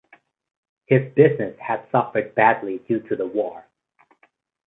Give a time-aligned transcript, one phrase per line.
[0.87, 3.67] His business had suffered badly due to the war.